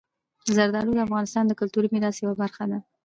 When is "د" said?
0.95-0.99, 1.47-1.51